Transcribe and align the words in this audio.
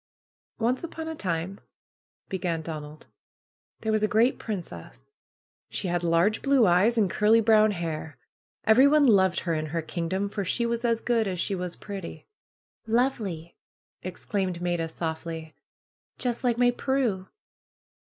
^^Once 0.59 0.83
upon 0.83 1.07
a 1.07 1.13
time," 1.13 1.59
began 2.27 2.63
Donald, 2.63 3.05
^Hhere 3.83 3.91
was 3.91 4.01
a 4.01 4.07
great 4.07 4.39
princess. 4.39 5.05
She 5.69 5.89
had 5.89 6.01
large 6.03 6.41
blue 6.41 6.65
eyes 6.65 6.97
and 6.97 7.07
curly 7.07 7.39
brown 7.39 7.69
hair. 7.69 8.17
Everyone 8.63 9.03
loved 9.05 9.41
her 9.41 9.53
in 9.53 9.67
her 9.67 9.83
kingdom, 9.83 10.27
for 10.27 10.43
she 10.43 10.65
was 10.65 10.83
as 10.83 11.01
good 11.01 11.27
as 11.27 11.39
she 11.39 11.53
was 11.53 11.75
pretty." 11.75 12.27
202 12.87 12.87
PRUE'S 12.87 12.95
GARDENER 12.95 12.99
^^Lovely!" 12.99 13.53
exclaimed 14.01 14.59
Maida 14.63 14.87
softly. 14.89 15.53
^^Just 16.17 16.43
like 16.43 16.57
my 16.57 16.71
Pnie." 16.71 17.27